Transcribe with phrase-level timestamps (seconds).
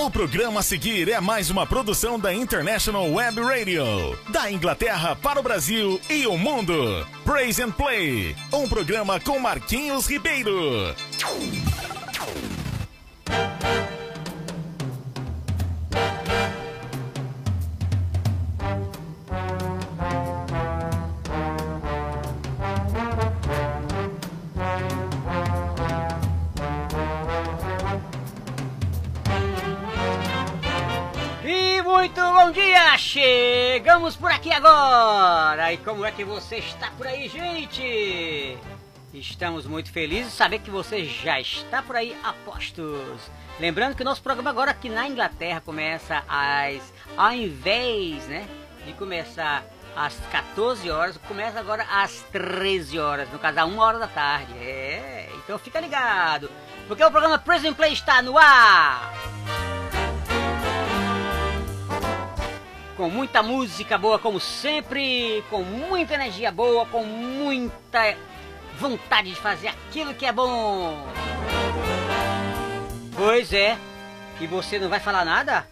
[0.00, 3.84] O programa a seguir é mais uma produção da International Web Radio,
[4.28, 7.04] da Inglaterra para o Brasil e o mundo.
[7.24, 10.94] Praise and Play, um programa com Marquinhos Ribeiro.
[34.38, 35.72] Aqui agora!
[35.72, 38.56] E como é que você está por aí, gente?
[39.12, 43.20] Estamos muito felizes de saber que você já está por aí a postos.
[43.58, 46.92] Lembrando que o nosso programa agora aqui na Inglaterra começa às.
[47.16, 48.48] ao invés, né?
[48.86, 49.64] De começar
[49.96, 54.52] às 14 horas, começa agora às 13 horas, no caso, a 1 hora da tarde.
[54.56, 56.48] É, então fica ligado,
[56.86, 59.12] porque o programa Prison Play está no ar!
[62.98, 68.16] Com muita música boa, como sempre, com muita energia boa, com muita
[68.76, 71.06] vontade de fazer aquilo que é bom.
[73.14, 73.78] Pois é,
[74.40, 75.64] e você não vai falar nada?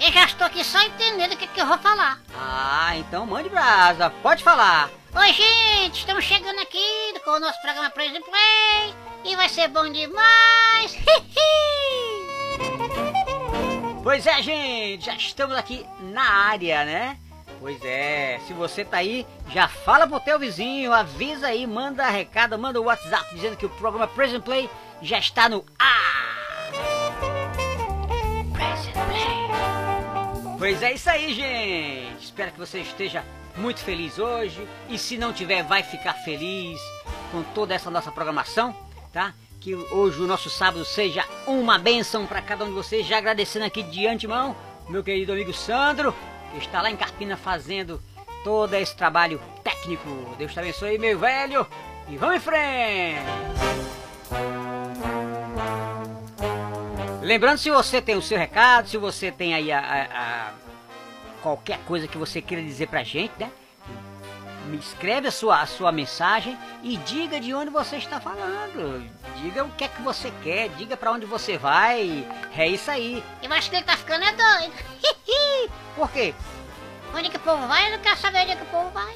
[0.00, 2.18] Eu já estou aqui só entendendo o que, que eu vou falar.
[2.34, 4.88] Ah, então mande brasa, pode falar.
[5.14, 8.94] Oi, gente, estamos chegando aqui com o nosso programa and Play
[9.26, 10.96] e vai ser bom demais.
[14.02, 17.16] Pois é, gente, já estamos aqui na área, né?
[17.60, 22.58] Pois é, se você tá aí, já fala pro teu vizinho, avisa aí, manda recado,
[22.58, 24.68] manda o WhatsApp dizendo que o programa Prison Play
[25.00, 26.72] já está no ar.
[28.52, 30.58] Praise and Play.
[30.58, 32.24] Pois é isso aí, gente.
[32.24, 33.24] Espero que você esteja
[33.56, 36.80] muito feliz hoje e se não tiver, vai ficar feliz
[37.30, 38.74] com toda essa nossa programação,
[39.12, 39.32] tá?
[39.62, 43.06] Que hoje o nosso sábado seja uma bênção para cada um de vocês.
[43.06, 44.56] Já agradecendo aqui de antemão,
[44.88, 46.12] meu querido amigo Sandro,
[46.50, 48.02] que está lá em Carpina fazendo
[48.42, 50.34] todo esse trabalho técnico.
[50.36, 51.64] Deus te abençoe, meu velho,
[52.08, 53.20] e vamos em frente!
[57.20, 60.02] Lembrando, se você tem o seu recado, se você tem aí a, a-
[60.48, 60.52] a-
[61.40, 63.48] qualquer coisa que você queira dizer pra gente, né?
[64.66, 69.08] Me escreve a sua, a sua mensagem e diga de onde você está falando.
[69.36, 72.26] Diga o que é que você quer, diga pra onde você vai.
[72.56, 73.22] É isso aí.
[73.42, 74.72] Eu acho que ele tá ficando é doido.
[75.96, 76.34] Por quê?
[77.14, 77.86] onde que o povo vai?
[77.88, 79.14] Eu não quero saber onde que o povo vai.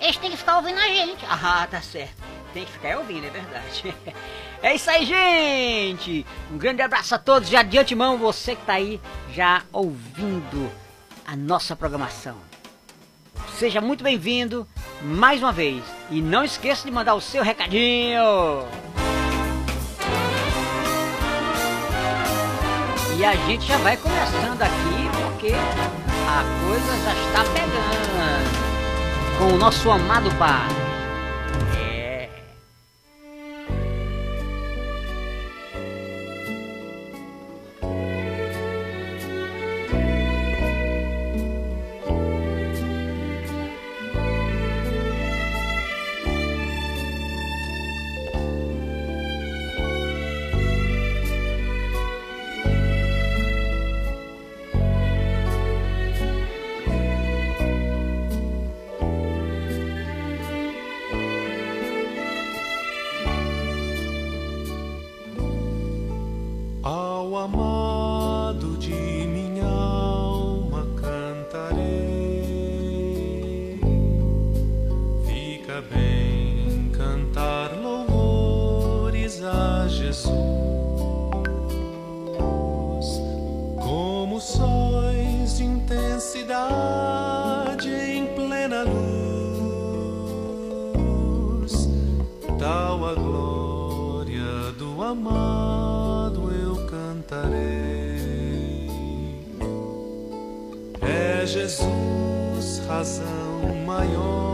[0.00, 1.24] Eles têm que ficar ouvindo a gente.
[1.28, 2.22] Ah, tá certo.
[2.52, 3.94] Tem que ficar ouvindo, é verdade.
[4.62, 6.26] É isso aí, gente!
[6.50, 8.98] Um grande abraço a todos, já de antemão, você que tá aí
[9.32, 10.72] já ouvindo
[11.26, 12.45] a nossa programação.
[13.58, 14.66] Seja muito bem-vindo
[15.02, 15.82] mais uma vez.
[16.10, 18.22] E não esqueça de mandar o seu recadinho.
[23.18, 29.58] E a gente já vai começando aqui porque a coisa já está pegando com o
[29.58, 30.85] nosso amado pai.
[80.06, 80.30] Jesus,
[83.82, 86.70] como sóis de intensidade
[87.90, 89.88] em plena luz,
[92.56, 97.56] tal a glória do amado eu cantarei.
[101.02, 104.45] É Jesus razão maior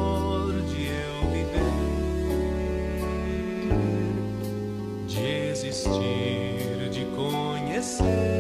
[7.93, 8.32] kisses.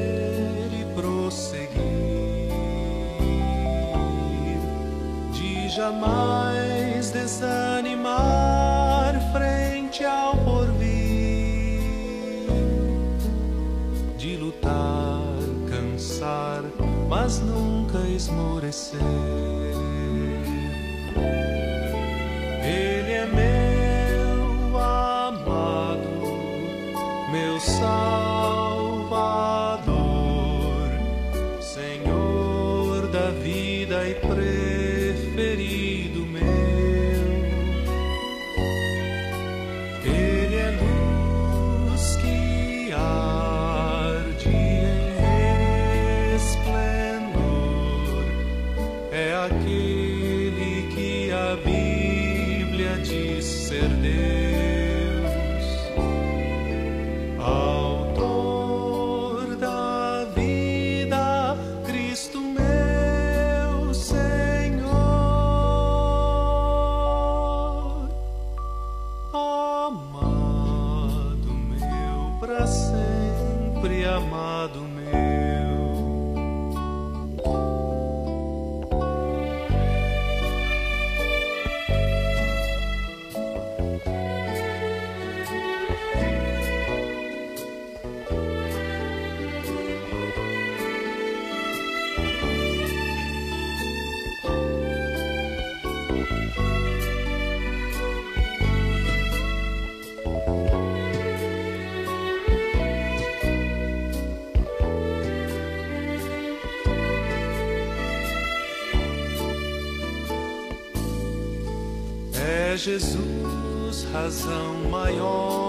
[112.82, 115.61] Jesus razão maior.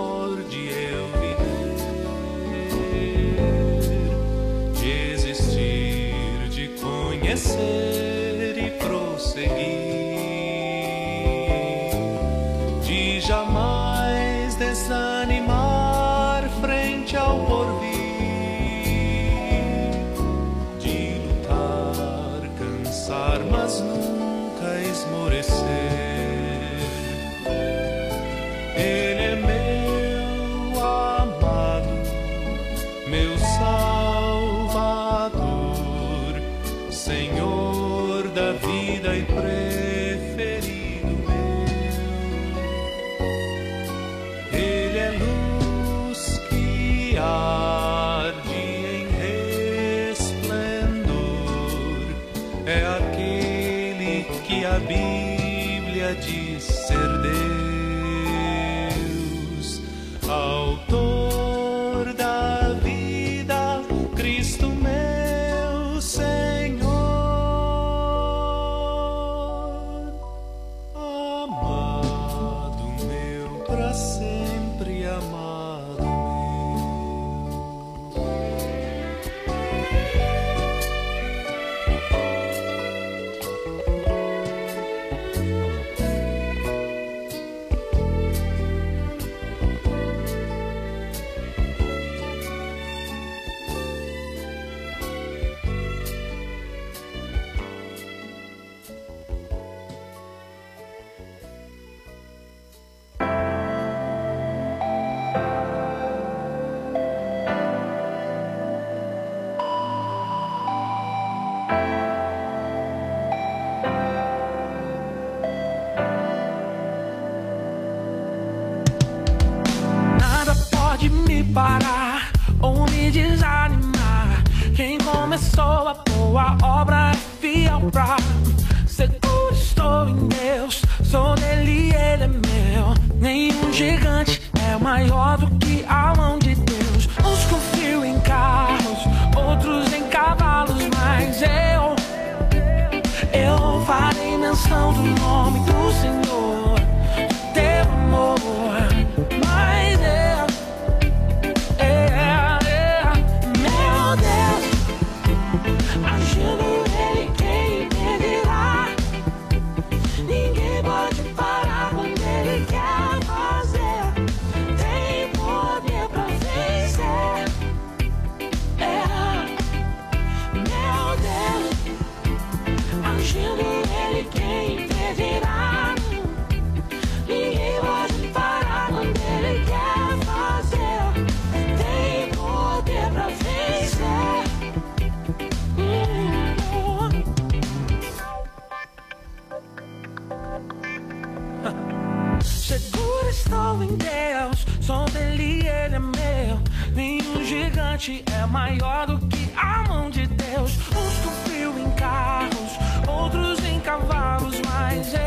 [194.63, 196.59] olhos são dele, ele é meu.
[196.93, 200.77] Nenhum gigante é maior do que a mão de Deus.
[200.89, 202.77] Uns confiam em carros,
[203.07, 205.19] outros em cavalos, mas eu,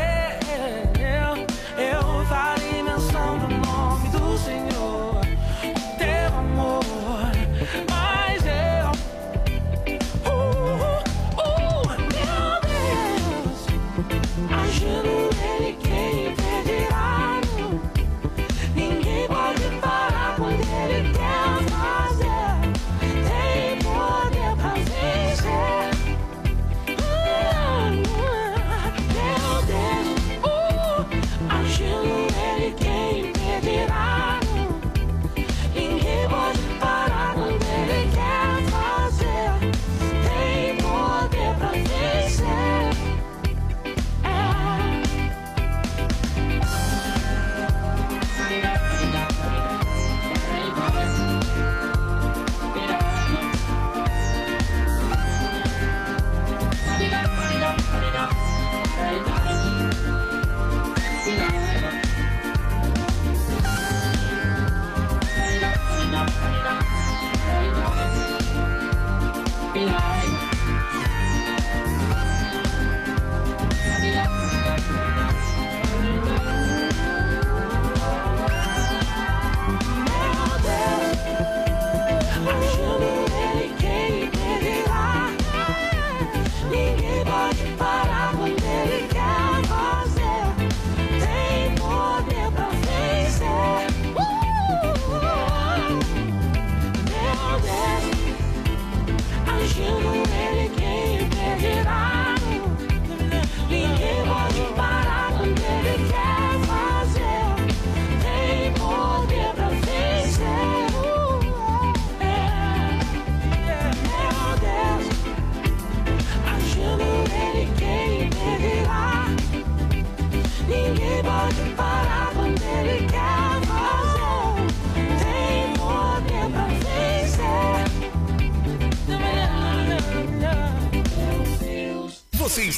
[0.99, 1.45] eu,
[1.77, 2.56] eu, eu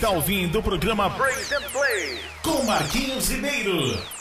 [0.10, 4.19] está ouvindo o programa Praise and Play com Marquinhos Ribeiro.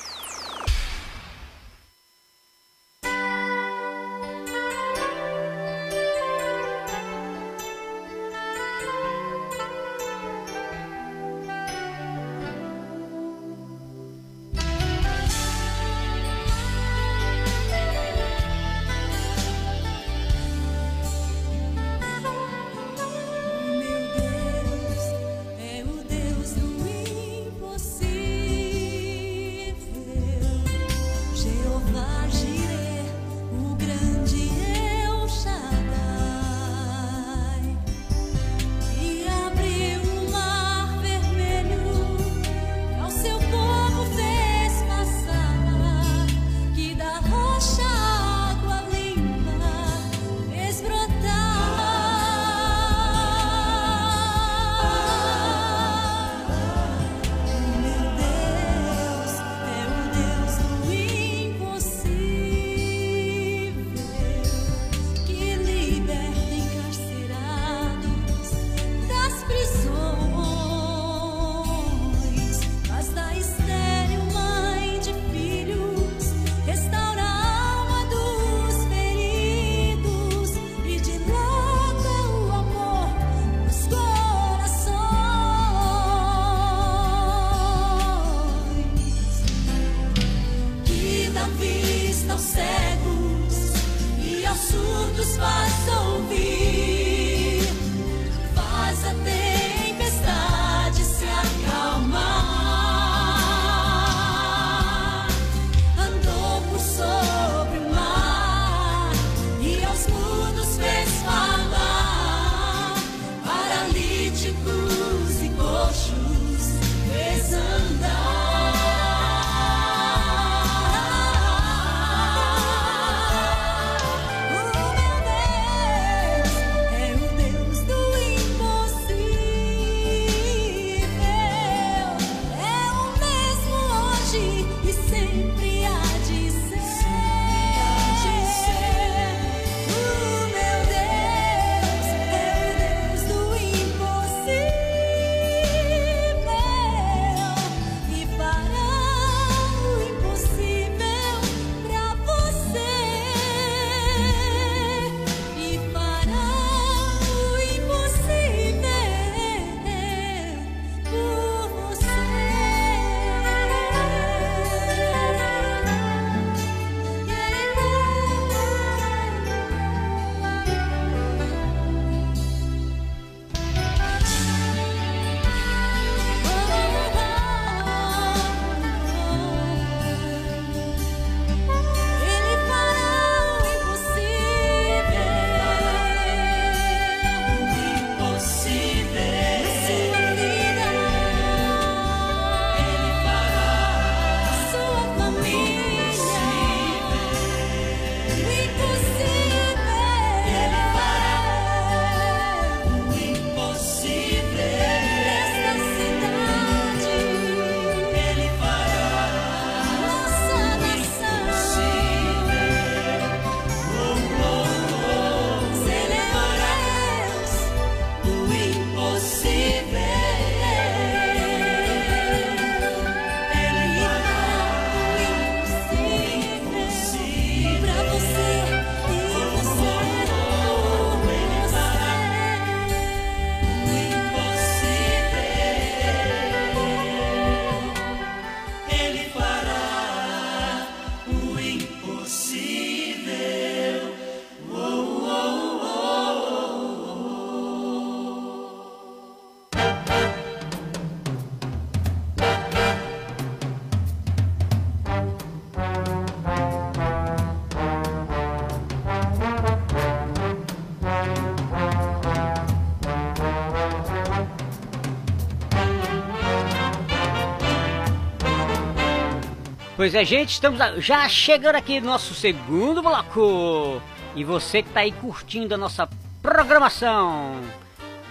[269.99, 274.01] Pois é, gente, estamos já chegando aqui no nosso segundo bloco.
[274.37, 276.09] E você que tá aí curtindo a nossa
[276.41, 277.61] programação,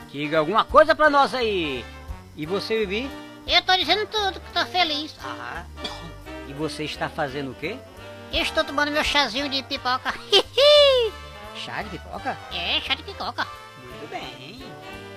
[0.10, 1.84] diga alguma coisa pra nós aí.
[2.38, 3.12] E você, Bibi?
[3.46, 5.14] Eu tô dizendo tudo que tô feliz.
[5.22, 5.66] Ah.
[6.48, 7.76] E você está fazendo o quê?
[8.32, 10.14] Eu estou tomando meu chazinho de pipoca.
[11.54, 12.38] Chá de pipoca?
[12.54, 13.46] é, chá de pipoca.
[13.84, 14.64] Muito bem.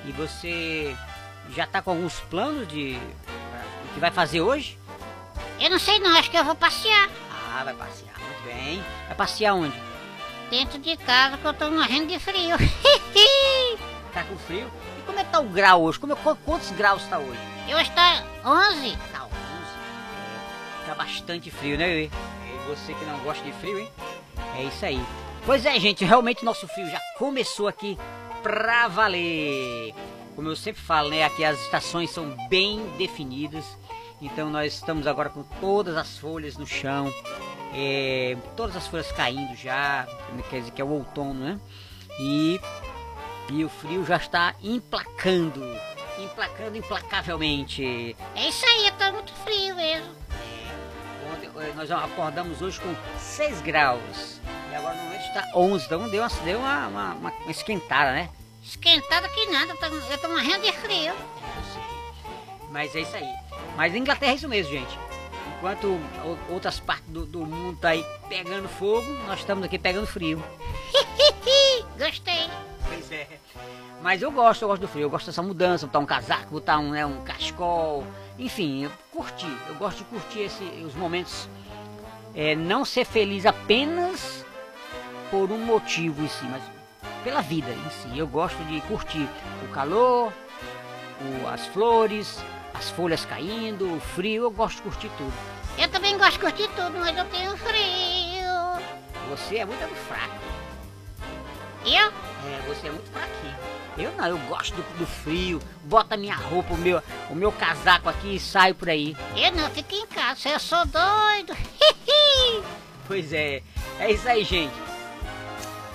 [0.04, 0.96] E você
[1.54, 2.98] já tá com alguns planos de
[3.84, 4.76] o que vai fazer hoje?
[5.60, 7.08] Eu não sei não, acho que eu vou passear.
[7.52, 8.82] Ah, vai passear, muito bem.
[9.06, 9.74] Vai passear onde?
[10.50, 12.56] Dentro de casa que eu tô morrendo de frio.
[14.12, 14.68] Tá com frio?
[14.98, 16.00] E como é que tá o grau hoje?
[16.00, 17.38] Como é- qu- quantos graus tá hoje?
[17.68, 18.02] eu estou
[18.44, 18.96] 11.
[19.12, 19.32] Tá 11.
[20.82, 22.10] É, tá bastante frio, né, Yui?
[22.44, 23.88] E você que não gosta de frio, hein?
[24.58, 25.00] É isso aí.
[25.46, 27.96] Pois é, gente, realmente nosso frio já começou aqui
[28.42, 29.94] pra valer.
[30.34, 31.22] Como eu sempre falo, né?
[31.24, 33.64] Aqui as estações são bem definidas.
[34.20, 37.12] Então nós estamos agora com todas as folhas no chão.
[37.74, 40.06] é, todas as folhas caindo já.
[40.50, 41.60] Quer dizer que é o outono, né?
[42.18, 42.60] E
[43.52, 45.60] e o frio já está emplacando,
[46.18, 48.16] emplacando implacavelmente.
[48.36, 50.14] É isso aí, eu tô muito frio mesmo.
[51.32, 56.08] Ontem, eh, nós acordamos hoje com 6 graus e agora no momento está 11, então
[56.08, 58.28] deu uma, deu uma, uma- uma esquentada, né?
[58.62, 61.12] Esquentado que nada, eu tô, eu tô morrendo de frio.
[62.70, 63.28] Mas é isso aí.
[63.76, 64.98] Mas na Inglaterra é isso mesmo, gente.
[65.58, 65.98] Enquanto
[66.48, 70.42] outras partes do, do mundo tá aí pegando fogo, nós estamos aqui pegando frio.
[71.98, 72.48] Gostei.
[72.88, 73.26] Pois é.
[74.02, 76.78] Mas eu gosto, eu gosto do frio, eu gosto dessa mudança, botar um casaco, botar
[76.78, 78.02] um, né, um cachecol,
[78.38, 81.46] enfim, eu curti, eu gosto de curtir esse, os momentos,
[82.34, 84.46] é, não ser feliz apenas
[85.30, 86.62] por um motivo em si, mas
[87.22, 88.18] pela vida em si.
[88.18, 89.28] Eu gosto de curtir
[89.64, 90.32] o calor,
[91.20, 92.42] o- as flores,
[92.80, 95.32] as folhas caindo, o frio, eu gosto de curtir tudo.
[95.76, 98.80] Eu também gosto de curtir tudo, mas eu tenho frio.
[99.28, 100.40] Você é muito fraco.
[101.84, 102.08] Eu?
[102.10, 103.54] É, você é muito fraquinho.
[103.98, 107.52] Eu não, eu gosto do, do frio, boto a minha roupa, o meu, o meu
[107.52, 109.14] casaco aqui e saio por aí.
[109.36, 111.54] Eu não, fico em casa, eu sou doido.
[113.06, 113.60] Pois é,
[113.98, 114.72] é isso aí, gente.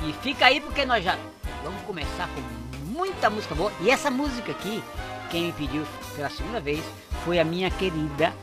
[0.05, 1.17] E fica aí porque nós já
[1.63, 2.41] vamos começar com
[2.91, 3.71] muita música boa.
[3.79, 4.83] E essa música aqui,
[5.29, 5.85] quem me pediu
[6.15, 6.83] pela segunda vez
[7.23, 8.33] foi a minha querida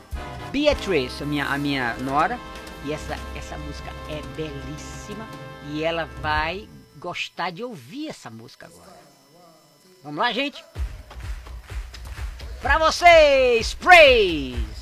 [0.51, 2.39] Beatrice, a minha, a minha nora.
[2.85, 5.25] E essa, essa música é belíssima
[5.71, 6.67] e ela vai
[6.97, 8.99] gostar de ouvir essa música agora.
[10.03, 10.63] Vamos lá, gente?
[12.61, 14.72] Pra vocês, praise!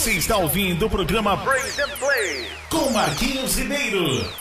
[0.00, 4.39] Você está ouvindo o programa Brains and Play com Marquinhos Ribeiro.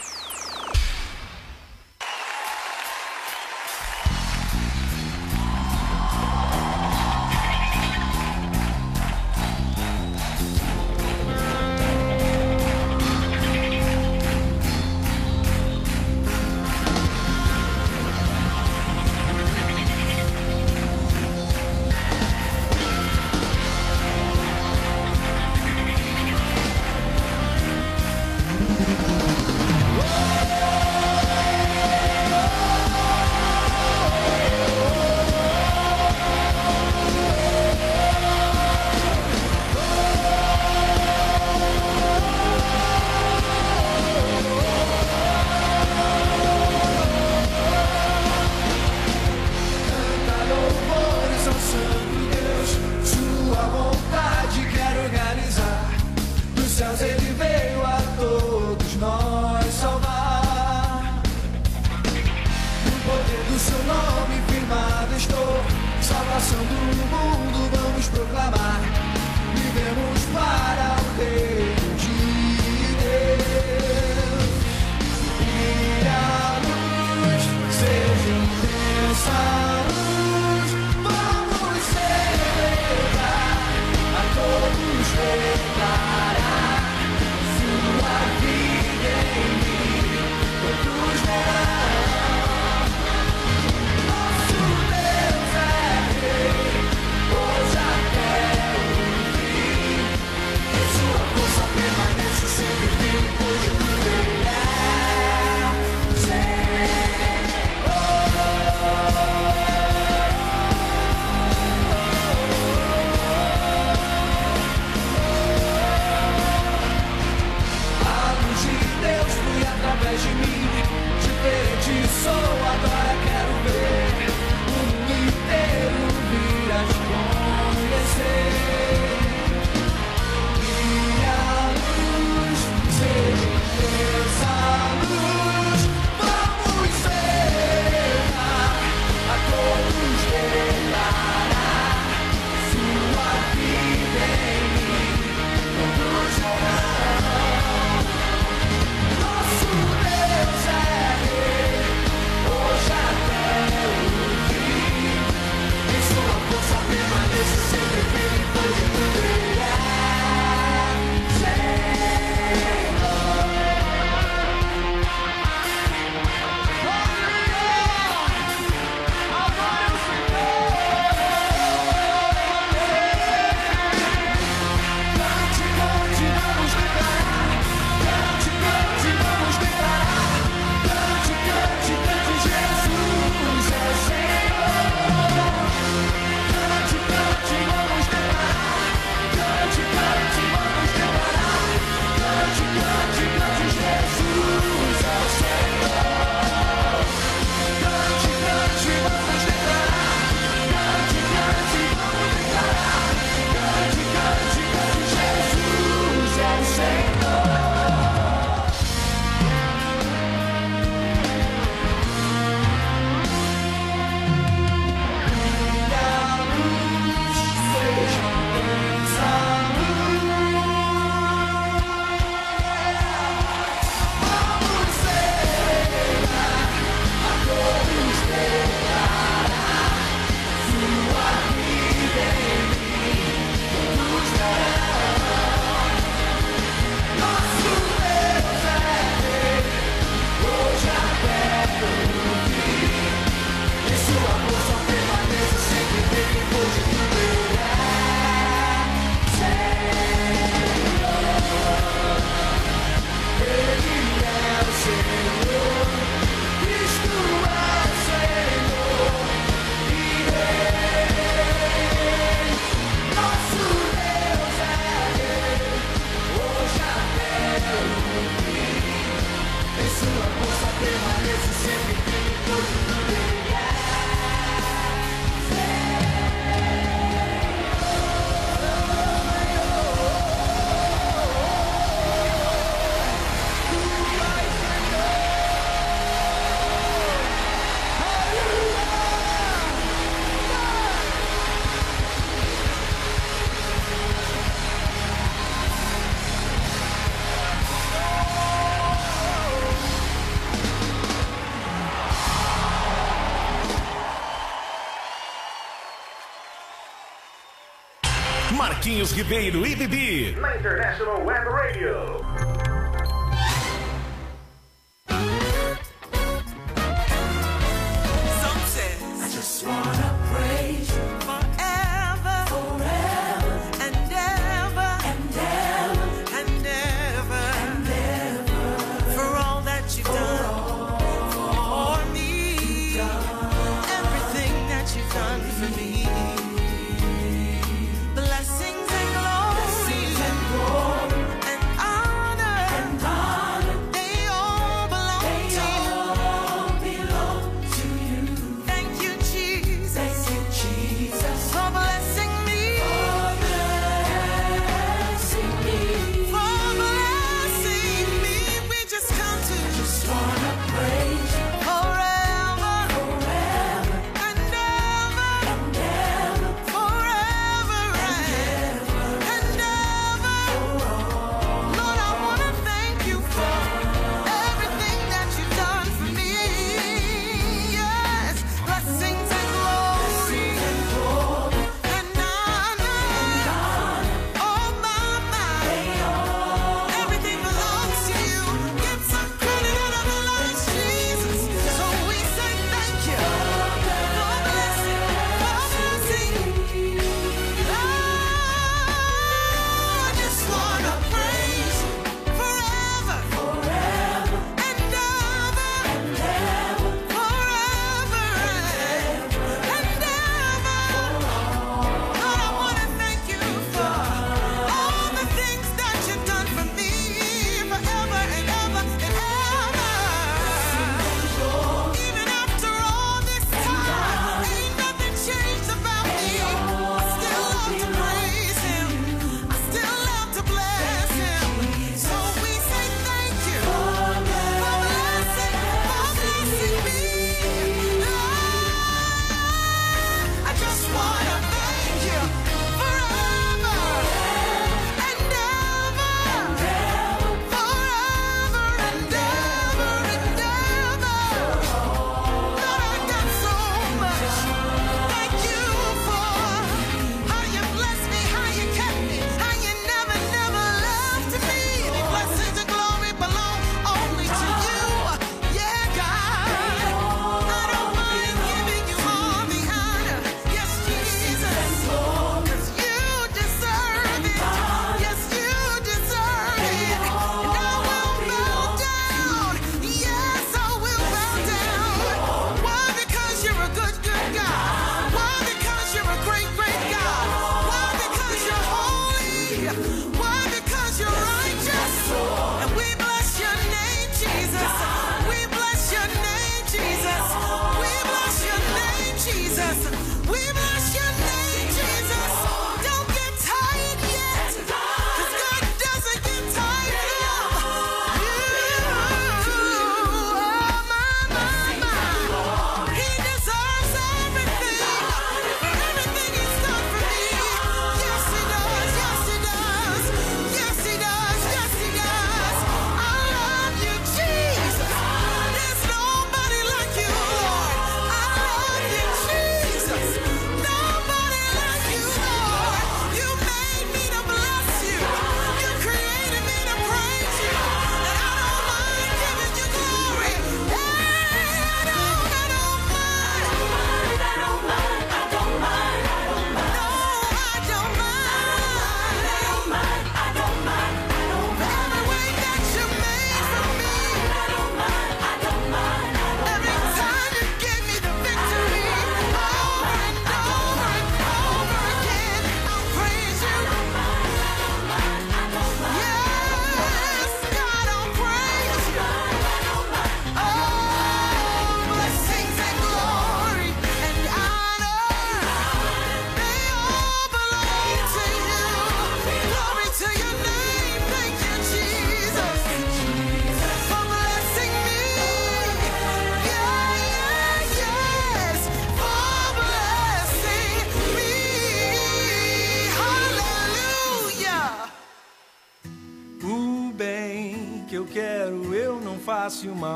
[308.69, 310.36] Marquinhos Ribeiro e Bibi.
[310.39, 312.18] Na International Web Radio.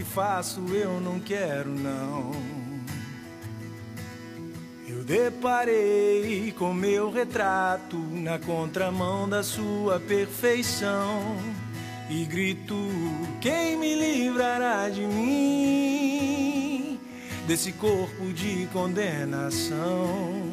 [0.00, 2.32] Que faço, eu não quero, não.
[4.88, 11.36] Eu Deparei com meu retrato na contramão da sua perfeição
[12.08, 12.74] e grito:
[13.42, 16.98] Quem me livrará de mim,
[17.46, 20.50] desse corpo de condenação?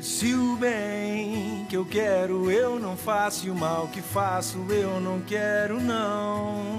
[0.00, 5.00] Se o bem que eu quero eu não faço e o mal que faço eu
[5.00, 6.73] não quero, não.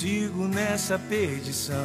[0.00, 1.76] Sigo nessa perdição.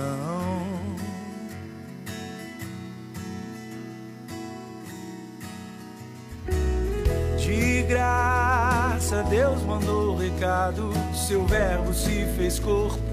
[7.37, 13.03] De graça Deus mandou recado, seu verbo se fez corpo.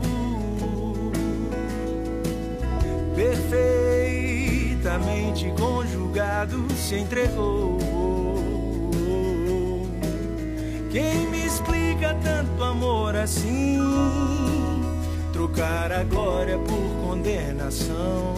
[3.16, 7.76] Perfeitamente conjugado se entregou.
[10.92, 13.80] Quem me explica tanto amor assim?
[15.42, 18.34] Trocar a glória por condenação.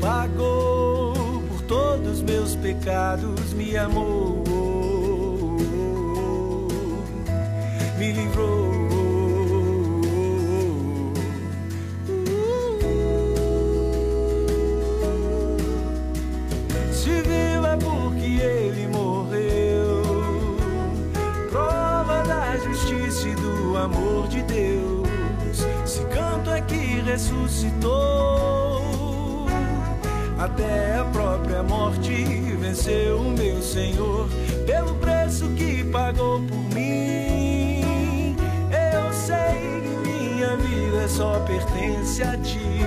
[0.00, 4.42] Pagou por todos meus pecados, me amou,
[7.98, 8.61] me livrou.
[27.12, 28.80] Ressuscitou,
[30.38, 32.24] até a própria morte
[32.58, 34.30] venceu o meu Senhor
[34.66, 38.34] pelo preço que pagou por mim.
[38.70, 42.80] Eu sei que minha vida só pertence a ti.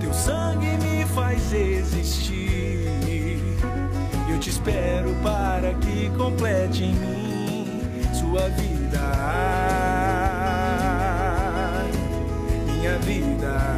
[0.00, 2.88] Teu sangue me faz existir.
[4.28, 7.15] Eu te espero para que complete em mim
[13.46, 13.76] vida.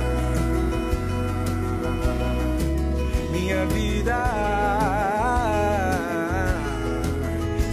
[3.30, 4.16] Minha vida.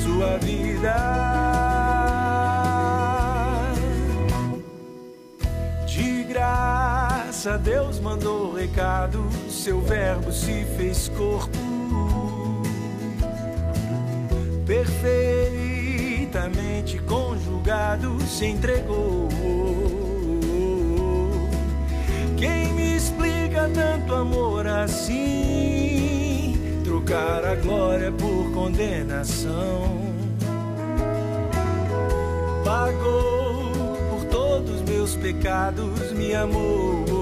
[0.02, 0.96] Sua vida.
[5.86, 11.58] De graça Deus mandou recado, seu verbo se fez corpo.
[14.66, 20.05] Perfeitamente conjugado se entregou.
[22.46, 26.54] Quem me explica tanto amor assim?
[26.84, 30.14] Trocar a glória por condenação
[32.64, 37.15] pagou por todos meus pecados, me amou.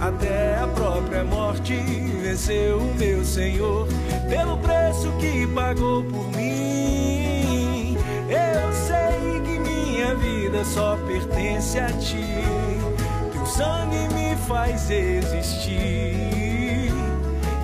[0.00, 1.74] Até a própria morte
[2.22, 3.88] venceu o meu Senhor
[4.28, 7.96] pelo preço que pagou por mim.
[8.28, 12.24] Eu sei que minha vida só pertence a ti.
[13.32, 16.92] Teu sangue me faz existir.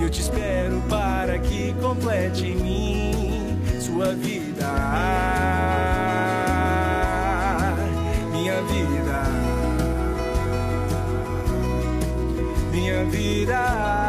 [0.01, 5.42] Eu te espero para que complete em mim sua vida.
[13.45, 14.02] Minha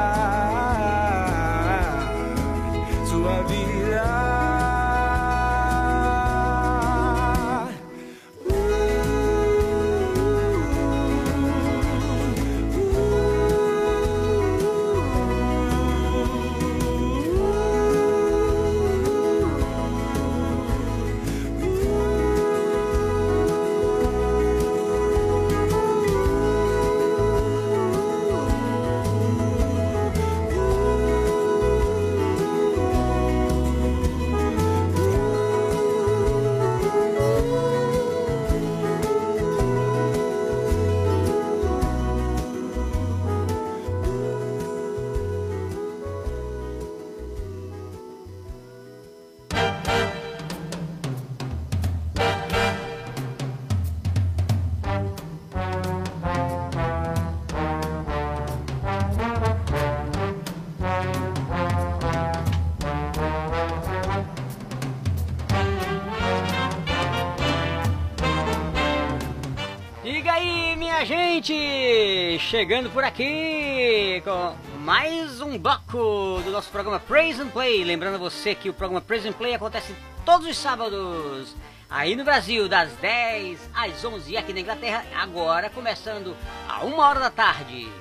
[72.53, 77.83] Chegando por aqui com mais um bloco do nosso programa Praise and Play.
[77.83, 81.55] Lembrando você que o programa Praise and Play acontece todos os sábados
[81.89, 86.37] aí no Brasil, das 10 às 11 e aqui na Inglaterra, agora começando
[86.69, 87.91] a uma hora da tarde.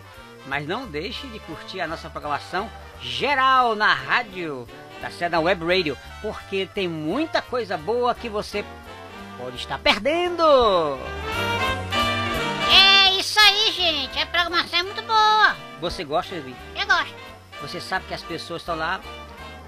[0.46, 2.68] Mas não deixe de curtir a nossa programação
[3.00, 4.68] geral na rádio,
[5.00, 8.62] da sede da Web Radio, porque tem muita coisa boa que você
[9.38, 10.42] pode estar perdendo.
[11.48, 11.51] É
[13.22, 14.18] isso aí, gente.
[14.18, 15.56] A programação é muito boa.
[15.80, 16.56] Você gosta, Vivi?
[16.74, 17.14] Eu gosto.
[17.60, 19.00] Você sabe que as pessoas estão lá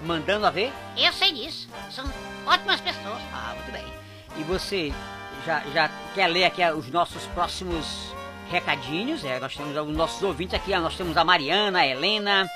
[0.03, 0.73] mandando a ver?
[0.97, 1.69] Eu sei disso.
[1.89, 2.03] São
[2.45, 3.21] ótimas pessoas.
[3.33, 3.85] Ah, muito bem.
[4.37, 4.93] E você
[5.45, 7.85] já, já quer ler aqui os nossos próximos
[8.51, 9.23] recadinhos?
[9.23, 10.73] É, nós temos os nossos ouvintes aqui.
[10.73, 12.49] ó, Nós temos a Mariana, a Helena,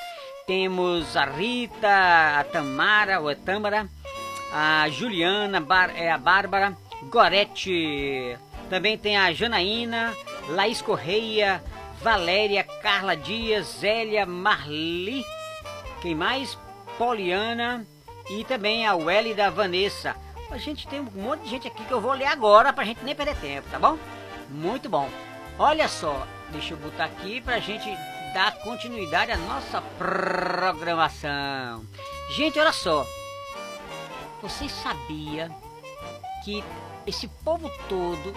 [0.45, 3.87] temos a Rita, a Tamara, ou a Tâmara,
[4.51, 8.37] a Juliana, é, a Bárbara, Gorete,
[8.69, 10.13] também tem a Janaína,
[10.49, 11.63] Laís Correia,
[12.01, 15.23] Valéria, Carla Dias, Zélia, Marli,
[16.01, 16.57] quem mais?
[16.97, 17.85] Poliana
[18.29, 20.15] e também a Welly da Vanessa.
[20.51, 23.03] A gente tem um monte de gente aqui que eu vou ler agora pra gente
[23.03, 23.97] nem perder tempo, tá bom?
[24.49, 25.07] Muito bom.
[25.57, 27.87] Olha só, deixa eu botar aqui pra gente
[28.33, 31.85] dar continuidade à nossa programação.
[32.31, 33.05] Gente, olha só.
[34.41, 35.49] Vocês sabiam
[36.43, 36.63] que
[37.05, 38.33] esse povo todo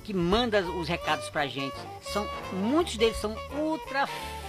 [0.00, 1.76] que manda os recados pra gente,
[2.12, 4.06] são muitos deles são ultra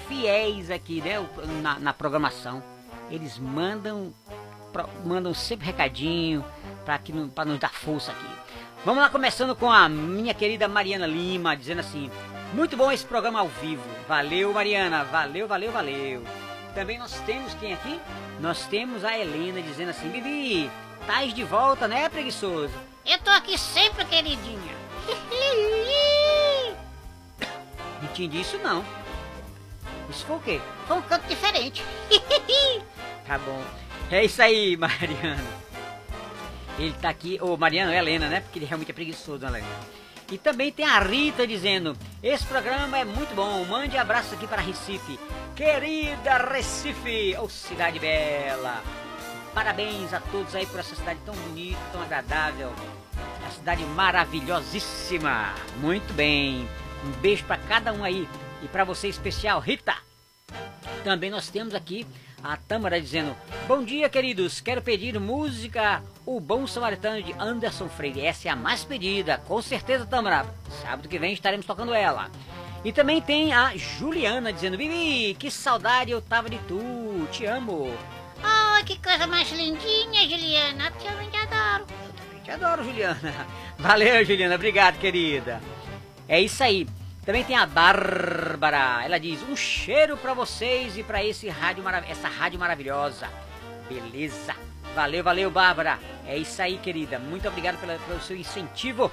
[0.08, 1.26] fiéis aqui, né,
[1.62, 2.62] na, na programação.
[3.10, 4.14] Eles mandam
[4.72, 6.44] pro- mandam sempre recadinho
[6.86, 8.26] para que pra nos dar força aqui.
[8.86, 12.10] Vamos lá começando com a minha querida Mariana Lima dizendo assim:
[12.54, 13.84] "Muito bom esse programa ao vivo.
[14.08, 15.04] Valeu, Mariana.
[15.04, 16.24] Valeu, valeu, valeu."
[16.74, 18.00] Também nós temos quem aqui?
[18.40, 20.72] Nós temos a Helena dizendo assim: "Bibi,
[21.06, 22.74] tais de volta, né, preguiçoso?"
[23.06, 24.82] Eu tô aqui sempre, queridinha.
[28.02, 28.84] Não entendi isso não.
[30.10, 30.62] Isso foi o quê?
[30.88, 31.84] Foi um canto diferente.
[33.28, 33.64] Tá bom.
[34.12, 35.48] É isso aí, Mariano.
[36.78, 38.42] Ele tá aqui, ô Mariano, é Helena, né?
[38.42, 39.68] Porque ele realmente é preguiçoso, né, Helena?
[40.32, 43.64] E também tem a Rita dizendo: Esse programa é muito bom.
[43.66, 45.20] Mande abraço aqui para Recife.
[45.56, 48.82] Querida Recife, ô cidade bela.
[49.54, 52.74] Parabéns a todos aí por essa cidade tão bonita, tão agradável.
[53.46, 55.54] A cidade maravilhosíssima.
[55.78, 56.68] Muito bem.
[57.06, 58.28] Um beijo para cada um aí.
[58.64, 59.96] E para você especial, Rita.
[61.04, 62.06] Também nós temos aqui
[62.44, 63.36] a Tâmara dizendo:
[63.68, 64.60] Bom dia, queridos.
[64.60, 68.26] Quero pedir música O Bom Samaritano de Anderson Freire.
[68.26, 70.46] Essa é a mais pedida, com certeza, Tâmara.
[70.82, 72.30] Sábado que vem estaremos tocando ela.
[72.84, 77.28] E também tem a Juliana dizendo: Bibi, que saudade eu tava de tu.
[77.32, 77.96] Te amo.
[78.44, 80.88] Oh, que coisa mais lindinha, Juliana.
[80.88, 81.86] Eu também te adoro.
[82.50, 83.48] Adoro, Juliana.
[83.78, 84.56] Valeu, Juliana.
[84.56, 85.62] Obrigado, querida.
[86.28, 86.88] É isso aí.
[87.26, 89.04] Também tem a Bárbara.
[89.06, 93.28] Ela diz: um cheiro pra vocês e pra esse rádio essa rádio maravilhosa.
[93.88, 94.56] Beleza.
[94.96, 96.00] Valeu, valeu, Bárbara.
[96.26, 97.20] É isso aí, querida.
[97.20, 99.12] Muito obrigado pela- pelo seu incentivo.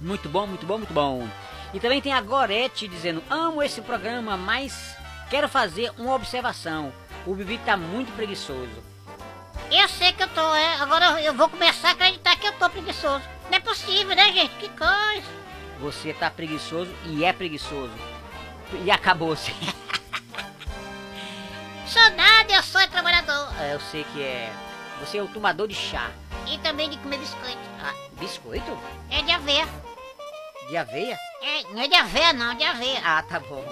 [0.00, 1.26] Muito bom, muito bom, muito bom.
[1.72, 4.94] E também tem a Gorete dizendo: amo esse programa, mas
[5.30, 6.92] quero fazer uma observação.
[7.26, 8.84] O Bibi tá muito preguiçoso.
[9.70, 10.74] Eu sei que eu tô, é.
[10.80, 13.24] Agora eu vou começar a acreditar que eu tô preguiçoso.
[13.50, 14.54] Não é possível, né, gente?
[14.56, 15.26] Que coisa.
[15.80, 17.92] Você tá preguiçoso e é preguiçoso.
[18.84, 19.52] E acabou-se.
[21.86, 23.48] Sou nada, eu sou trabalhador.
[23.60, 24.52] É, Eu sei que é.
[25.00, 26.10] Você é o tomador de chá.
[26.46, 27.58] E também de comer biscoito.
[27.82, 28.78] Ah, biscoito?
[29.10, 29.66] É de aveia.
[30.68, 31.18] De aveia?
[31.42, 33.00] É, não é de aveia, não, de aveia.
[33.04, 33.64] Ah, tá bom.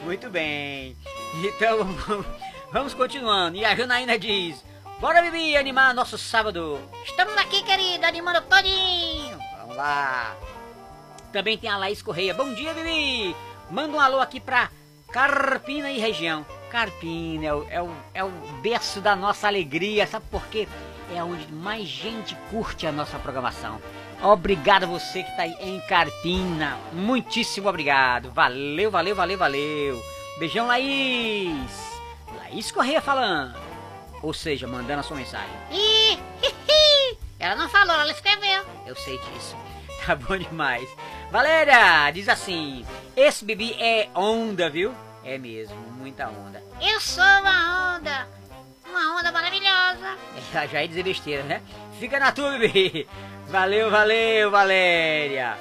[0.00, 0.96] Muito bem.
[1.44, 1.86] Então,
[2.72, 3.56] vamos continuando.
[3.56, 4.64] E a Janaína diz:
[5.00, 6.78] Bora, Bibi, animar nosso sábado.
[7.06, 9.38] Estamos aqui, querido, animando todinho.
[9.58, 10.36] Vamos lá.
[11.32, 12.34] Também tem a Laís Correia.
[12.34, 13.34] Bom dia, Bibi.
[13.70, 14.68] Manda um alô aqui pra
[15.10, 16.44] Carpina e região.
[16.70, 18.30] Carpina é o, é o, é o
[18.60, 20.06] berço da nossa alegria.
[20.06, 20.68] Sabe por quê?
[21.16, 23.80] É onde mais gente curte a nossa programação.
[24.22, 26.76] Obrigado você que está aí em Carpina.
[26.92, 28.30] Muitíssimo obrigado.
[28.32, 30.02] Valeu, valeu, valeu, valeu.
[30.38, 31.72] Beijão, Laís.
[32.36, 33.69] Laís Correia falando.
[34.22, 35.50] Ou seja, mandando a sua mensagem.
[35.70, 37.18] Ih, hi, hi.
[37.38, 38.64] Ela não falou, ela escreveu.
[38.86, 39.56] Eu sei disso.
[40.06, 40.88] Tá bom demais.
[41.30, 44.94] Valéria, diz assim: Esse bebê é onda, viu?
[45.22, 46.62] É mesmo, muita onda.
[46.80, 48.26] Eu sou uma onda.
[48.88, 50.16] Uma onda maravilhosa.
[50.54, 51.60] É, já é dizer besteira, né?
[51.98, 53.06] Fica na tua, bebê.
[53.48, 55.58] Valeu, valeu, Valéria.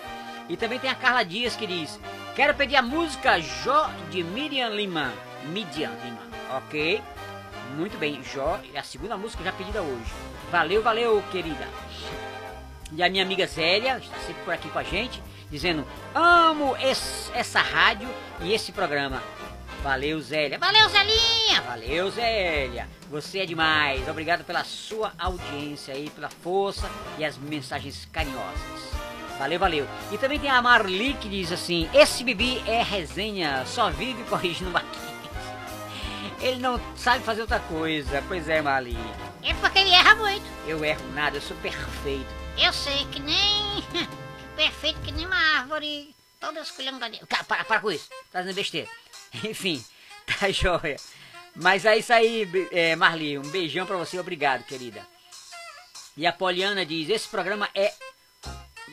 [0.47, 1.99] E também tem a Carla Dias que diz:
[2.36, 5.12] Quero pedir a música Jó de Miriam Lima.
[5.45, 6.22] Miriam Lima,
[6.55, 7.01] ok?
[7.76, 10.11] Muito bem, Jó, é a segunda música já pedida hoje.
[10.51, 11.67] Valeu, valeu, querida.
[12.91, 17.32] E a minha amiga Zélia está sempre por aqui com a gente, dizendo: amo esse-
[17.34, 18.09] essa rádio
[18.41, 19.22] e esse programa.
[19.84, 20.57] Valeu, Zélia.
[20.59, 21.61] Valeu, Zelinha!
[21.61, 22.89] Valeu, Zélia.
[23.09, 24.05] Você é demais.
[24.09, 28.89] Obrigado pela sua audiência aí, pela força e as mensagens carinhosas.
[29.38, 29.88] Valeu, valeu.
[30.11, 34.70] E também tem a Marli que diz assim: Esse Bibi é resenha, só vive corrigindo
[34.72, 35.09] Marquinhos.
[36.41, 38.23] Ele não sabe fazer outra coisa.
[38.27, 38.97] Pois é, Marli.
[39.43, 40.45] É porque ele erra muito.
[40.67, 42.29] Eu erro nada, eu sou perfeito.
[42.57, 43.37] Eu sei que nem.
[44.55, 46.13] Perfeito que nem uma árvore.
[46.39, 47.25] Toda esculhambadinha.
[47.27, 48.09] Cara, para, para com isso.
[48.31, 48.89] Tá dizendo besteira.
[49.43, 49.83] Enfim,
[50.25, 50.97] tá joia.
[51.55, 53.37] Mas é isso aí, é, Marli.
[53.37, 55.05] Um beijão pra você, obrigado, querida.
[56.17, 57.93] E a Poliana diz: esse programa é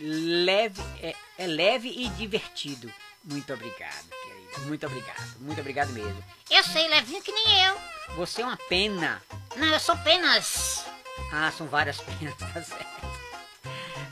[0.00, 2.92] leve, é, é leve e divertido.
[3.24, 4.35] Muito obrigado, querida.
[4.64, 5.36] Muito obrigado.
[5.40, 6.22] Muito obrigado mesmo.
[6.50, 7.78] Eu sei, levinho que nem eu.
[8.16, 9.22] Você é uma pena.
[9.56, 10.84] Não, eu sou apenas.
[11.32, 13.06] Ah, são várias penas, tá certo.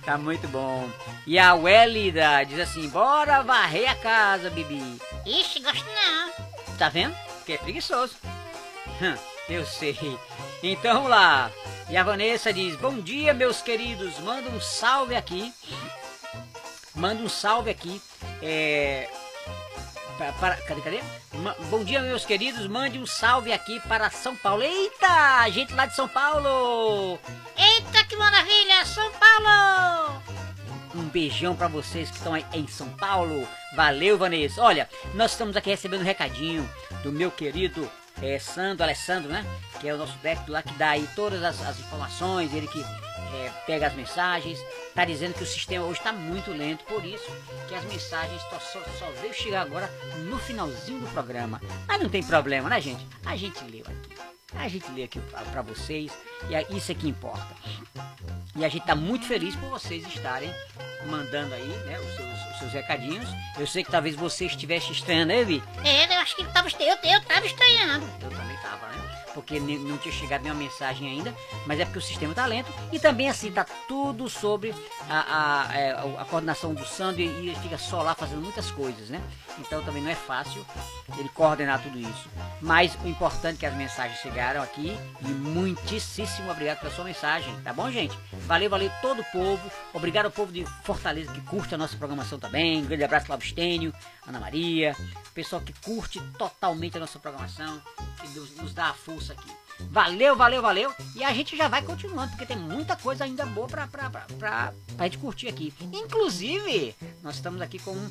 [0.04, 0.90] Tá muito bom.
[1.26, 5.00] E a Wélida diz assim: bora varrer a casa, Bibi.
[5.24, 6.76] Ixi, gosto não.
[6.76, 7.16] Tá vendo?
[7.46, 8.14] Que é preguiçoso.
[9.00, 9.16] Hum,
[9.48, 9.96] Eu sei.
[10.62, 11.50] Então vamos lá.
[11.88, 14.18] E a Vanessa diz: Bom dia, meus queridos.
[14.18, 15.52] Manda um salve aqui.
[16.94, 18.00] Manda um salve aqui.
[18.42, 19.08] É.
[20.18, 21.00] Para, para- cadê, cadê?
[21.68, 22.66] Bom dia, meus queridos.
[22.68, 24.62] Mande um salve aqui para São Paulo.
[24.62, 25.48] Eita!
[25.50, 27.18] Gente lá de São Paulo!
[27.56, 28.84] Eita, que maravilha!
[28.84, 30.22] São Paulo!
[30.94, 33.48] Um beijão pra vocês que estão aí em São Paulo.
[33.74, 34.62] Valeu, Vanessa.
[34.62, 36.68] Olha, nós estamos aqui recebendo um recadinho
[37.02, 37.90] do meu querido
[38.22, 39.44] eh, Sandro Alessandro, né?
[39.80, 42.80] Que é o nosso técnico lá que dá aí todas as, as informações, ele que
[42.80, 44.58] eh, pega as mensagens.
[44.94, 47.30] Tá dizendo que o sistema hoje está muito lento, por isso
[47.68, 49.90] que as mensagens só, só, só veio chegar agora
[50.28, 51.60] no finalzinho do programa.
[51.86, 53.06] Mas não tem problema, né, gente?
[53.24, 54.33] A gente leu aqui.
[54.56, 56.12] A gente lê aqui pra, pra vocês
[56.48, 57.54] e é isso é que importa.
[58.56, 60.52] E a gente tá muito feliz por vocês estarem
[61.06, 63.28] mandando aí, né, os seus, os seus recadinhos.
[63.58, 65.62] Eu sei que talvez você estivesse estranhando, né, Vi?
[65.84, 68.06] É, eu acho que tava, eu, eu tava estranhando.
[68.22, 68.93] Eu também tava, né?
[69.34, 71.34] Porque não tinha chegado nenhuma mensagem ainda,
[71.66, 72.72] mas é porque o sistema tá lento.
[72.92, 74.74] E também, assim, tá tudo sobre
[75.10, 79.08] a, a, é, a coordenação do Sandro e ele fica só lá fazendo muitas coisas,
[79.08, 79.20] né?
[79.58, 80.64] Então também não é fácil
[81.18, 82.28] ele coordenar tudo isso.
[82.60, 87.54] Mas o importante é que as mensagens chegaram aqui e muitíssimo obrigado pela sua mensagem,
[87.62, 88.16] tá bom, gente?
[88.46, 89.70] Valeu, valeu todo o povo.
[89.92, 92.82] Obrigado ao povo de Fortaleza que curte a nossa programação também.
[92.82, 93.92] Um grande abraço, Cláudio Stênio,
[94.26, 94.96] Ana Maria,
[95.34, 97.80] pessoal que curte totalmente a nossa programação,
[98.20, 99.50] que nos, nos dá a força aqui.
[99.90, 100.92] Valeu, valeu, valeu.
[101.16, 104.20] E a gente já vai continuando, porque tem muita coisa ainda boa pra, pra, pra,
[104.38, 105.74] pra, pra gente curtir aqui.
[105.92, 108.10] Inclusive, nós estamos aqui com um-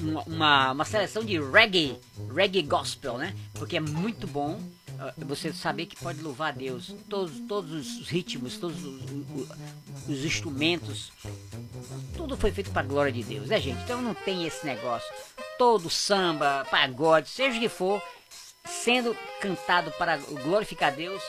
[0.00, 1.98] uma, uma, uma seleção de reggae,
[2.34, 3.34] reggae gospel, né?
[3.54, 4.60] Porque é muito bom
[5.18, 6.94] você saber que pode louvar a Deus.
[7.08, 11.12] Todos, todos os ritmos, todos os, os- os instrumentos,
[12.16, 13.80] tudo foi feito para a glória de Deus, né, gente?
[13.82, 15.08] Então não tem esse negócio.
[15.58, 18.02] Todo samba, pagode, seja o que for,
[18.66, 21.22] sendo cantado para glorificar Deus,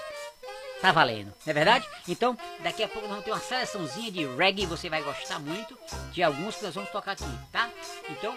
[0.82, 1.88] tá valendo, não é verdade?
[2.08, 5.78] Então, daqui a pouco nós vamos ter uma seleçãozinha de reggae, você vai gostar muito
[6.12, 7.70] de alguns que nós vamos tocar aqui, tá?
[8.10, 8.36] Então,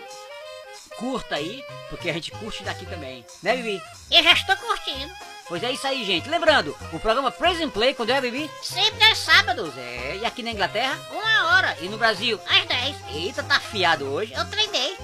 [0.98, 3.82] curta aí, porque a gente curte daqui também, né, Bibi?
[4.10, 5.12] Eu já estou curtindo.
[5.48, 6.28] Pois é isso aí, gente.
[6.28, 8.50] Lembrando, o programa Praise and Play, quando é, Bibi?
[8.62, 10.98] Sempre aos sábados, É, e aqui na Inglaterra?
[11.12, 12.40] uma hora, E no Brasil?
[12.48, 12.96] às 10.
[13.14, 14.32] Eita, tá afiado hoje.
[14.34, 14.96] Eu treinei,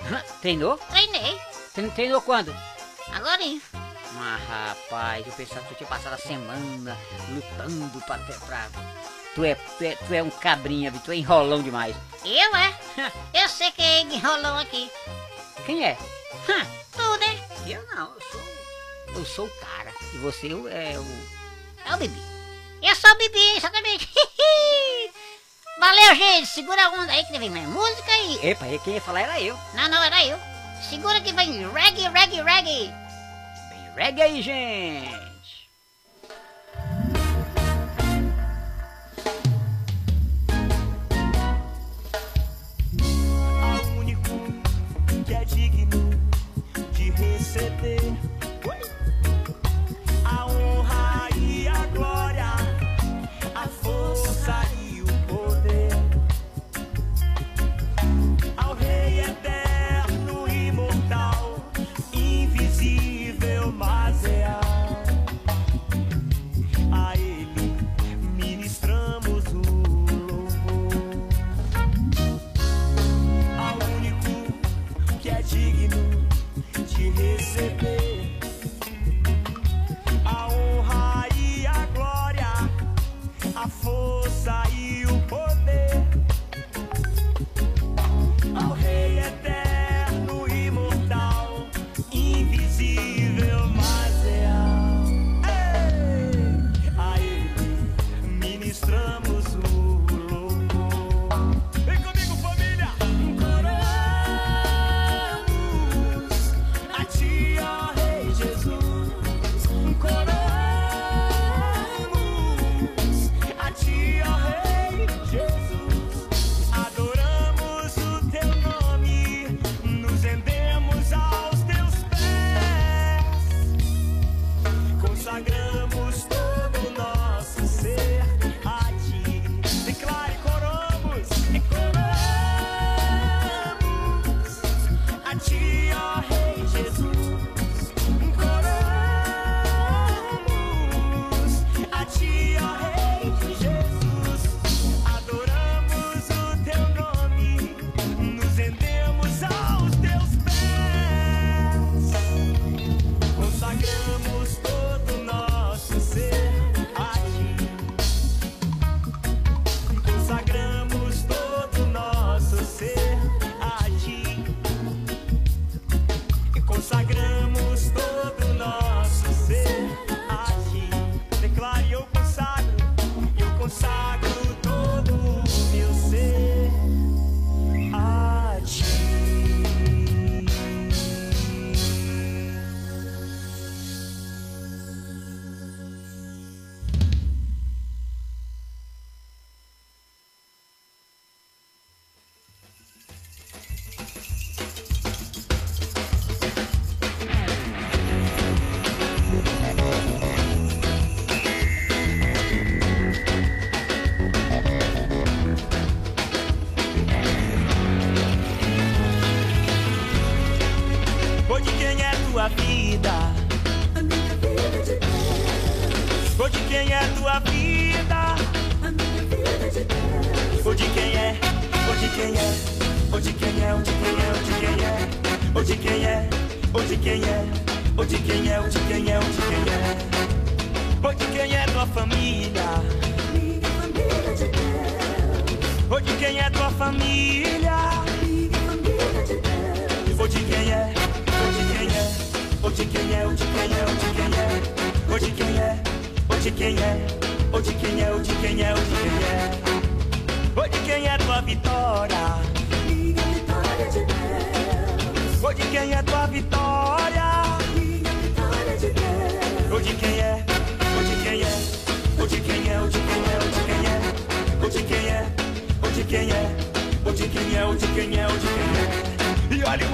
[0.40, 0.78] Treinou?
[0.90, 1.38] treinei.
[1.74, 2.54] Tre- Treinou quando?
[3.12, 3.40] Agora,
[4.16, 6.96] Ah, rapaz, eu pensava que tu tinha passado a semana
[7.30, 8.68] lutando pra pra.
[9.34, 11.96] Tu é, tu é, tu é um cabrinha, tu é enrolão demais.
[12.24, 12.74] Eu é.
[13.42, 14.90] Eu sei que é enrolão aqui.
[15.66, 15.96] Quem é?
[16.48, 17.40] Hum, tu, né?
[17.66, 19.14] Eu não, eu sou.
[19.14, 19.92] Eu sou o cara.
[20.12, 21.06] E você é o.
[21.86, 22.22] É o Bibi.
[22.82, 24.08] Eu sou o Bibi, exatamente.
[25.78, 26.46] Valeu, gente.
[26.46, 28.38] Segura a onda aí que vem mais música aí.
[28.42, 29.58] Epa, quem ia falar era eu.
[29.74, 30.38] Não, não, era eu.
[30.88, 32.94] Segura que vem reggae, reggae, reggae.
[33.70, 35.33] Bem, reggae aí, gente.
[47.54, 48.33] De receber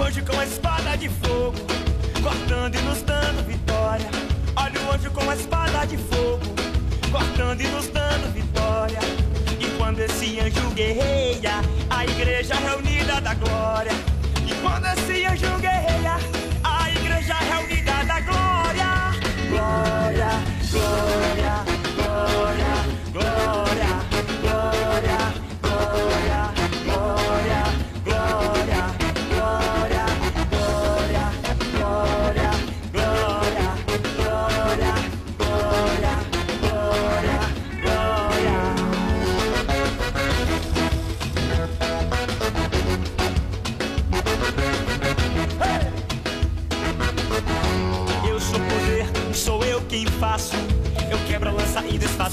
[0.00, 1.58] o anjo com a espada de fogo,
[2.22, 4.08] cortando e nos dando vitória.
[4.56, 6.40] Olha o anjo com a espada de fogo,
[7.12, 8.98] cortando e nos dando vitória.
[9.60, 13.92] E quando esse anjo guerreia, a igreja reunida da glória.
[14.46, 16.16] E quando esse anjo guerreia,
[16.64, 18.90] a igreja reunida da glória.
[19.50, 20.30] Glória,
[20.70, 21.79] glória, glória,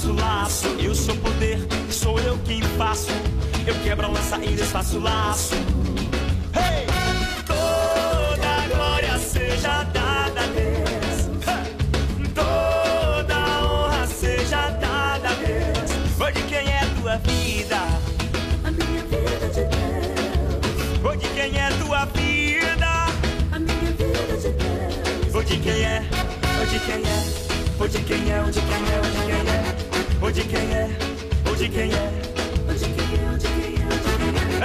[0.08, 0.68] desfaço laço.
[0.78, 1.58] Eu sou poder,
[1.90, 3.10] sou eu quem faço.
[3.66, 5.54] Eu quebro a lança e desfaço laço.
[6.54, 6.86] Hey!
[7.46, 11.28] Toda a glória seja dada a Deus.
[11.46, 11.74] Hey!
[12.34, 15.90] Toda a honra seja dada a Deus.
[16.16, 17.78] Foi de quem é tua vida?
[21.02, 22.88] Foi de quem é tua vida?
[25.34, 26.02] Ou de quem é?
[26.60, 27.18] Ou de quem é?
[27.80, 28.40] Ou de quem é?
[28.40, 29.00] Ou de quem é?
[29.00, 29.27] Ou de quem é?
[30.38, 30.88] Ou de quem é?
[31.48, 32.12] Ou de quem é?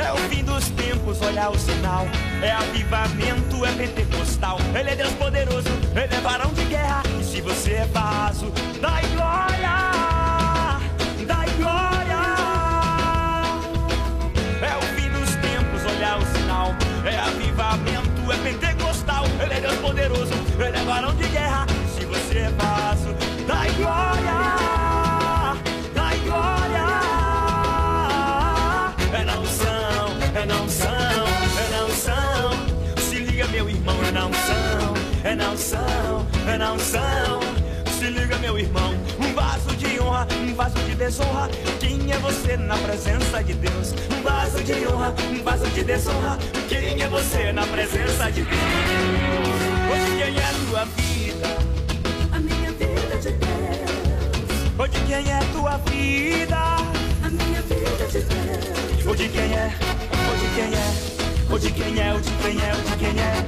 [0.06, 2.06] É o fim dos tempos, olha o sinal.
[2.44, 4.60] É avivamento, é pentecostal.
[4.80, 7.02] Ele é Deus poderoso, ele é varão de guerra.
[7.20, 10.80] E se você é vaso, dai glória,
[11.26, 12.20] dai glória.
[14.62, 16.76] É o fim dos tempos, olha o sinal.
[17.04, 19.26] É avivamento, é pentecostal.
[19.42, 21.66] Ele é Deus poderoso, ele é varão de guerra.
[21.98, 22.73] Se você é vaso,
[35.24, 37.40] é na unção, é na unção.
[37.98, 41.50] Se liga, meu irmão, um vaso de honra, um vaso de desonra.
[41.80, 43.94] Quem é você na presença de Deus?
[44.12, 46.38] Um vaso de honra, um vaso de desonra.
[46.68, 48.54] Quem é você na presença de Deus?
[49.92, 51.58] Hoje quem é a tua vida?
[52.34, 56.58] A minha vida de Deus, Hoje quem é a tua vida?
[57.24, 59.74] a minha vida de Deus, Hoje quem é?
[60.32, 60.94] Hoje quem é?
[61.50, 62.14] Hoje quem é?
[62.14, 62.74] Hoje quem é?
[62.74, 63.46] Hoje quem é?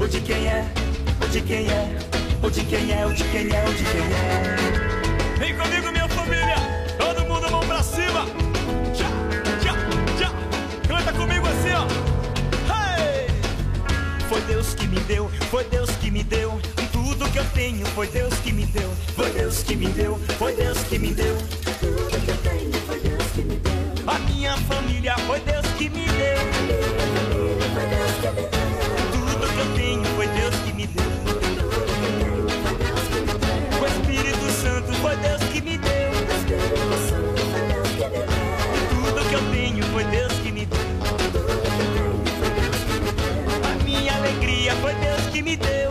[0.00, 0.87] Hoje quem é?
[1.28, 1.98] Hoje quem é?
[2.42, 3.06] Hoje quem é?
[3.06, 3.64] Hoje quem é?
[3.68, 5.36] Hoje quem é?
[5.38, 6.56] Vem comigo, minha família!
[6.96, 8.24] Todo mundo mão pra cima!
[8.94, 9.10] Já,
[9.62, 9.74] já,
[10.18, 10.32] já!
[10.88, 11.84] Canta comigo assim, ó!
[12.72, 13.26] Hey!
[14.26, 16.58] Foi Deus que me deu, foi Deus que me deu.
[16.92, 18.90] Tudo que eu tenho foi Deus que me deu.
[19.14, 21.36] Foi Deus que me deu, foi Deus que me deu.
[21.78, 25.90] tudo que eu tenho foi Deus que me deu, A minha família foi Deus que
[25.90, 27.07] me deu.
[35.00, 36.10] Foi Deus que me deu.
[38.90, 40.78] Tudo que eu tenho foi Deus que me deu.
[43.64, 45.90] A minha alegria foi Deus que me deu.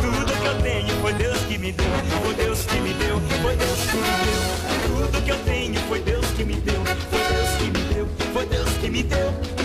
[0.00, 1.86] Tudo que eu tenho foi Deus que me deu.
[2.22, 3.20] Foi Deus que me deu.
[3.42, 4.38] Foi Deus que me deu.
[4.86, 6.82] Tudo que eu tenho foi Deus que me deu.
[6.84, 8.08] Foi Deus que me deu.
[8.32, 9.57] Foi Deus que me deu.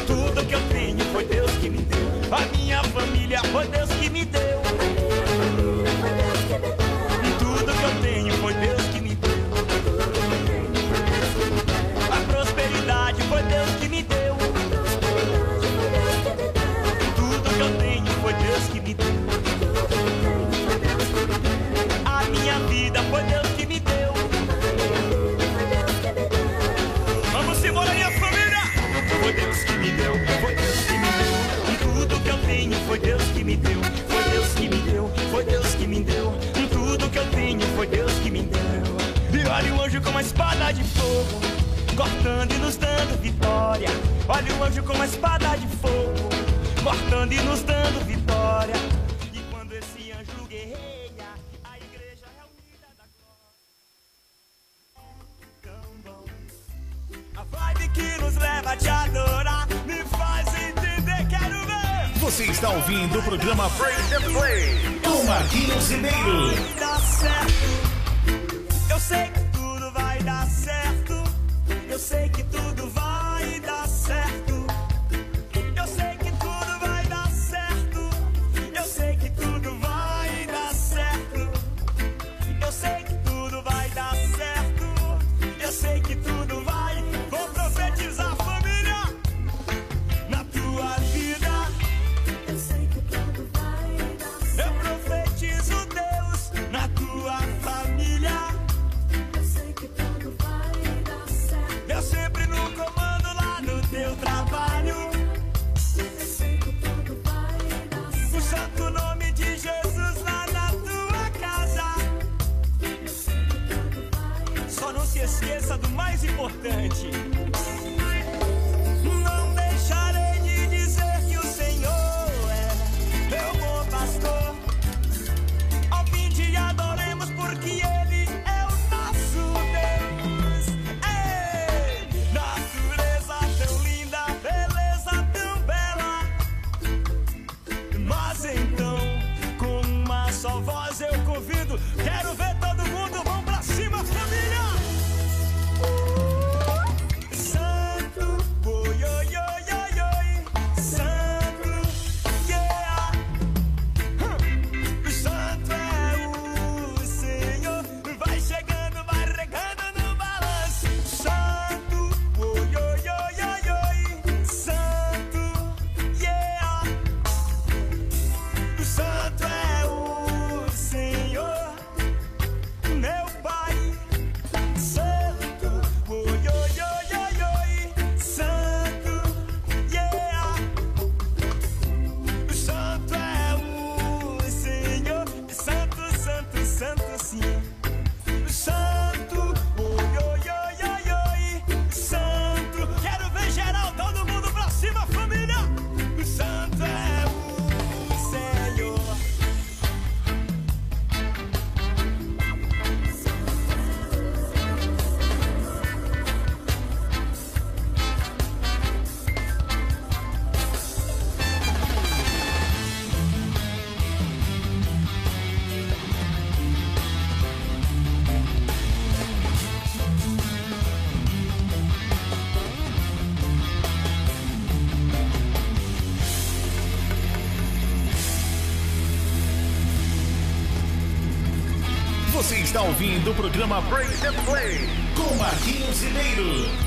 [232.74, 236.83] Está ouvindo o programa Praise and Play com Marquinhos Ribeiro.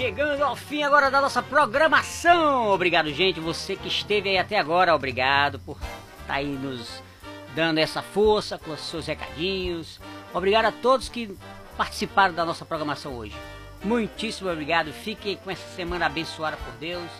[0.00, 2.68] Chegando ao fim agora da nossa programação.
[2.70, 3.38] Obrigado, gente.
[3.38, 5.76] Você que esteve aí até agora, obrigado por
[6.22, 7.02] estar aí nos
[7.54, 10.00] dando essa força com os seus recadinhos.
[10.32, 11.36] Obrigado a todos que
[11.76, 13.36] participaram da nossa programação hoje.
[13.84, 14.90] Muitíssimo obrigado.
[14.90, 17.10] Fiquem com essa semana abençoada por Deus.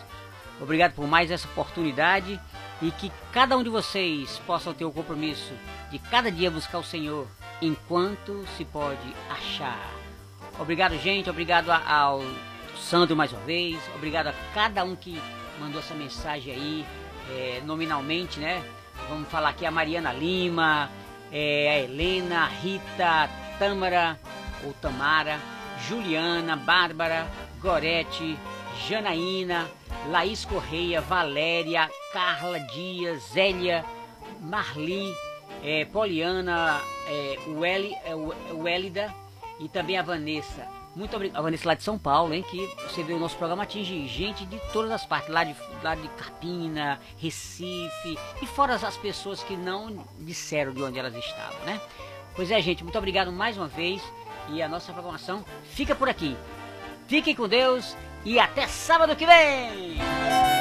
[0.59, 2.41] Obrigado por mais essa oportunidade
[2.81, 5.53] e que cada um de vocês possam ter o compromisso
[5.91, 7.27] de cada dia buscar o Senhor
[7.61, 9.87] enquanto se pode achar.
[10.57, 11.29] Obrigado, gente.
[11.29, 12.23] Obrigado ao
[12.91, 13.79] Sandro mais uma vez.
[13.95, 15.17] Obrigado a cada um que
[15.61, 16.85] mandou essa mensagem aí,
[17.29, 18.61] é, nominalmente, né?
[19.07, 20.91] Vamos falar aqui a Mariana Lima,
[21.31, 23.27] é, a Helena, a Rita, a
[23.57, 24.19] Tâmara
[24.65, 25.39] ou Tamara,
[25.87, 27.31] Juliana, Bárbara,
[27.61, 28.37] Gorete,
[28.85, 29.71] Janaína,
[30.09, 33.85] Laís Correia, Valéria, Carla Dias, Zélia,
[34.41, 35.15] Marli,
[35.63, 37.37] é, Poliana, é,
[38.03, 39.15] é, Wélida
[39.61, 40.80] e também a Vanessa.
[40.95, 41.41] Muito obrigado.
[41.41, 42.43] Vanessa lá de São Paulo, hein?
[42.43, 45.95] Que você vê o nosso programa atinge gente de todas as partes, lá de, lá
[45.95, 51.79] de Carpina, Recife, e fora as pessoas que não disseram de onde elas estavam, né?
[52.35, 54.01] Pois é, gente, muito obrigado mais uma vez.
[54.49, 56.35] E a nossa programação fica por aqui.
[57.07, 60.60] Fiquem com Deus e até sábado que vem!